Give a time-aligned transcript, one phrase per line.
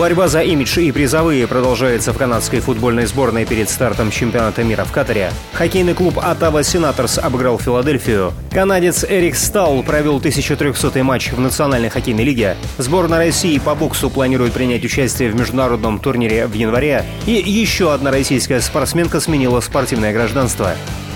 [0.00, 4.92] Борьба за имидж и призовые продолжается в канадской футбольной сборной перед стартом чемпионата мира в
[4.92, 5.30] Катаре.
[5.52, 8.32] Хоккейный клуб «Оттава Сенаторс» обыграл Филадельфию.
[8.50, 12.56] Канадец Эрик Стал провел 1300-й матч в Национальной хоккейной лиге.
[12.78, 17.04] Сборная России по боксу планирует принять участие в международном турнире в январе.
[17.26, 20.72] И еще одна российская спортсменка сменила спортивное гражданство.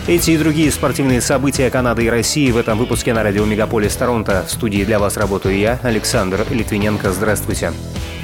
[0.07, 4.45] Эти и другие спортивные события Канады и России в этом выпуске на радио Мегаполис Торонто.
[4.47, 7.13] В студии для вас работаю я, Александр Литвиненко.
[7.13, 7.73] Здравствуйте.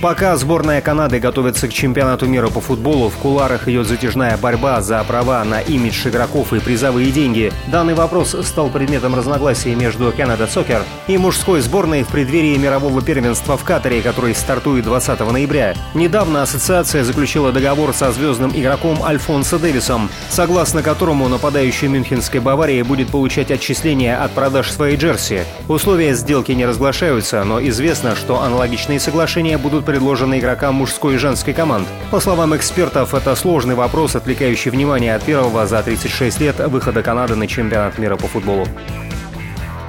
[0.00, 5.04] Пока сборная Канады готовится к чемпионату мира по футболу, в куларах идет затяжная борьба за
[5.04, 7.52] права на имидж игроков и призовые деньги.
[7.66, 13.58] Данный вопрос стал предметом разногласий между Canada Soccer и мужской сборной в преддверии мирового первенства
[13.58, 15.74] в Катаре, который стартует 20 ноября.
[15.92, 23.10] Недавно ассоциация заключила договор со звездным игроком Альфонсо Дэвисом, согласно которому нападающий Мюнхенской Баварии будет
[23.10, 25.42] получать отчисления от продаж своей джерси.
[25.69, 31.52] Условия сделки не разглашаются, но известно, что аналогичные соглашения будут предложены игрокам мужской и женской
[31.52, 31.88] команд.
[32.12, 37.34] По словам экспертов, это сложный вопрос, отвлекающий внимание от первого за 36 лет выхода Канады
[37.34, 38.69] на чемпионат мира по футболу.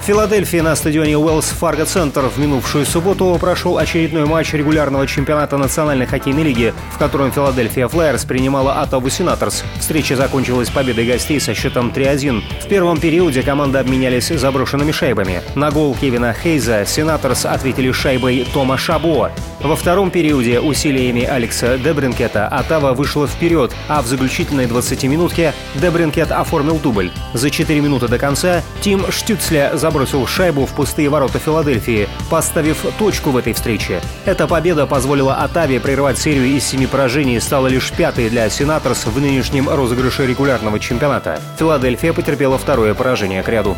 [0.02, 5.58] В Филадельфии на стадионе Уэллс Фарго Центр в минувшую субботу прошел очередной матч регулярного чемпионата
[5.58, 9.63] Национальной хоккейной лиги, в котором Филадельфия Флайерс принимала Оттаву Сенаторс.
[9.80, 12.41] Встреча закончилась победой гостей со счетом 3-1.
[12.63, 15.43] В первом периоде команды обменялись заброшенными шайбами.
[15.53, 19.30] На гол Кевина Хейза Сенаторс ответили шайбой Тома Шабо.
[19.59, 26.80] Во втором периоде усилиями Алекса Дебринкета Оттава вышла вперед, а в заключительной 20-минутке Дебринкет оформил
[26.80, 27.11] дубль.
[27.36, 32.78] За 4 минуты до конца Тим Штюцля забрал забросил шайбу в пустые ворота Филадельфии, поставив
[32.97, 34.00] точку в этой встрече.
[34.23, 39.06] Эта победа позволила Атаве прервать серию из семи поражений и стала лишь пятой для Сенаторс
[39.06, 41.42] в нынешнем розыгрыше регулярного чемпионата.
[41.60, 43.76] Филадельфия потерпела второе поражение к ряду.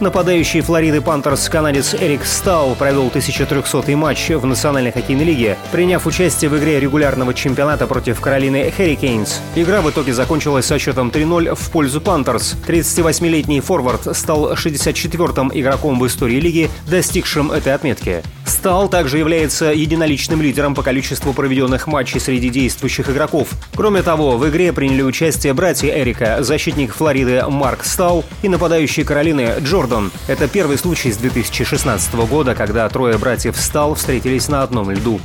[0.00, 6.50] Нападающий Флориды Пантерс канадец Эрик Стаал провел 1300-й матч в Национальной хоккейной лиге, приняв участие
[6.50, 9.40] в игре регулярного чемпионата против Каролины Харрикейнз.
[9.54, 12.56] Игра в итоге закончилась со счетом 3-0 в пользу Пантерс.
[12.66, 18.24] 38-летний форвард стал 64-м игроком в истории лиги, достигшим этой отметки.
[18.46, 23.48] Стаал также является единоличным лидером по количеству проведенных матчей среди действующих игроков.
[23.74, 29.54] Кроме того, в игре приняли участие братья Эрика, защитник Флориды Марк Стаал и нападающий Каролины
[29.60, 30.10] Джордан Гордон.
[30.28, 35.20] Это первый случай с 2016 года, когда трое братьев Стаал встретились на одном льду.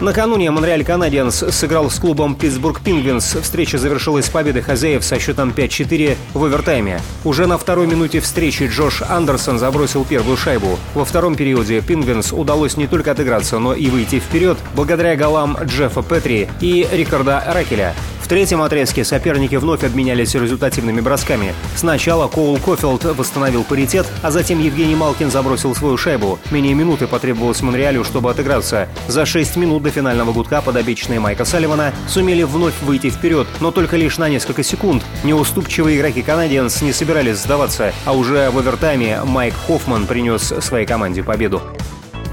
[0.00, 3.36] Накануне Монреаль Канадиенс сыграл с клубом Питтсбург Пингвинс.
[3.40, 7.00] Встреча завершилась победой хозяев со счетом 5-4 в овертайме.
[7.22, 10.76] Уже на второй минуте встречи Джош Андерсон забросил первую шайбу.
[10.94, 16.02] Во втором периоде Пингвинс удалось не только отыграться, но и выйти вперед благодаря голам Джеффа
[16.02, 17.94] Петри и Рикарда Ракеля
[18.32, 21.52] третьем отрезке соперники вновь обменялись результативными бросками.
[21.76, 26.38] Сначала Коул Кофилд восстановил паритет, а затем Евгений Малкин забросил свою шайбу.
[26.50, 28.88] Менее минуты потребовалось Монреалю, чтобы отыграться.
[29.06, 33.98] За 6 минут до финального гудка подопечные Майка Салливана сумели вновь выйти вперед, но только
[33.98, 35.02] лишь на несколько секунд.
[35.24, 41.22] Неуступчивые игроки Канадиенс не собирались сдаваться, а уже в овертайме Майк Хоффман принес своей команде
[41.22, 41.60] победу.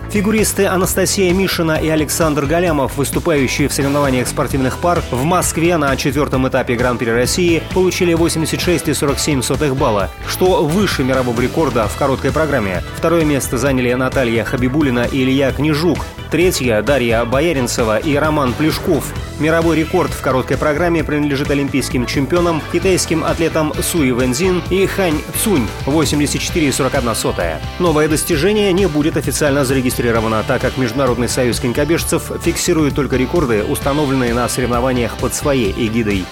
[0.09, 6.47] Фигуристы Анастасия Мишина и Александр Галямов, выступающие в соревнованиях спортивных пар, в Москве на четвертом
[6.47, 12.81] этапе Гран-при России получили 86,47 балла, что выше мирового рекорда в короткой программе.
[12.97, 15.99] Второе место заняли Наталья Хабибулина и Илья Книжук.
[16.31, 19.13] Третья– Дарья Бояринцева и Роман Плешков.
[19.39, 25.65] Мировой рекорд в короткой программе принадлежит олимпийским чемпионам, китайским атлетам Суи Вэнзин и Хань Цунь
[25.85, 27.57] 84,41.
[27.79, 29.98] Новое достижение не будет официально зарегистрировано,
[30.43, 36.25] так как Международный союз конькобежцев фиксирует только рекорды, установленные на соревнованиях под своей эгидой.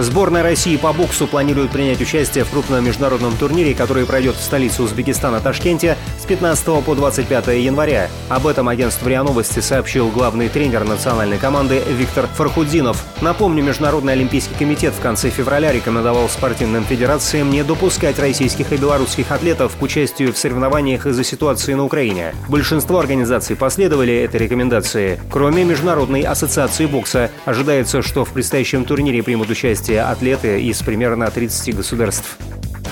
[0.00, 4.84] Сборная России по боксу планирует принять участие в крупном международном турнире, который пройдет в столице
[4.84, 8.08] Узбекистана Ташкенте с 15 по 25 января.
[8.28, 13.04] Об этом агентство РИА Новости сообщил главный тренер национальной команды Виктор Фархудинов.
[13.22, 19.32] Напомню, Международный олимпийский комитет в конце февраля рекомендовал спортивным федерациям не допускать российских и белорусских
[19.32, 22.36] атлетов к участию в соревнованиях из-за ситуации на Украине.
[22.48, 25.18] Большинство организаций последовали этой рекомендации.
[25.28, 31.30] Кроме Международной ассоциации бокса, ожидается, что в предстоящем турнире примут участие участие атлеты из примерно
[31.30, 32.36] 30 государств.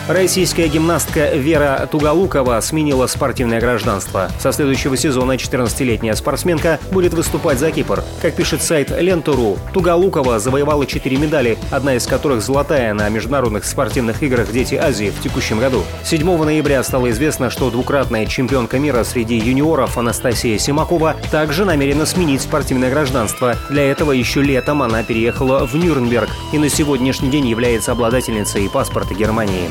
[0.09, 4.31] Российская гимнастка Вера Туголукова сменила спортивное гражданство.
[4.39, 8.05] Со следующего сезона 14-летняя спортсменка будет выступать за Кипр.
[8.23, 14.23] Как пишет сайт Ленту.ру, Туголукова завоевала 4 медали, одна из которых золотая на международных спортивных
[14.23, 15.83] играх «Дети Азии» в текущем году.
[16.05, 22.43] 7 ноября стало известно, что двукратная чемпионка мира среди юниоров Анастасия Симакова также намерена сменить
[22.43, 23.57] спортивное гражданство.
[23.71, 29.13] Для этого еще летом она переехала в Нюрнберг и на сегодняшний день является обладательницей паспорта
[29.13, 29.69] Германии.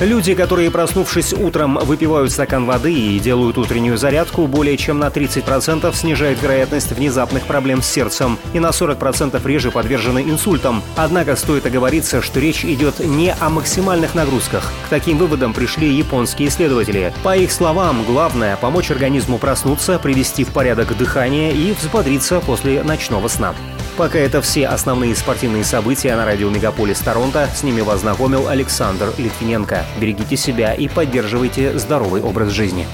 [0.00, 5.94] Люди, которые, проснувшись утром, выпивают стакан воды и делают утреннюю зарядку, более чем на 30%
[5.94, 10.82] снижают вероятность внезапных проблем с сердцем и на 40% реже подвержены инсультам.
[10.96, 14.72] Однако стоит оговориться, что речь идет не о максимальных нагрузках.
[14.86, 17.14] К таким выводам пришли японские исследователи.
[17.22, 23.28] По их словам, главное– помочь организму проснуться, привести в порядок дыхание и взбодриться после ночного
[23.28, 23.54] сна.
[23.96, 27.48] Пока это все основные спортивные события на радио Мегаполис Торонто.
[27.54, 29.84] С ними вас знакомил Александр Литвиненко.
[30.00, 32.88] Берегите себя и поддерживайте здоровый образ жизни.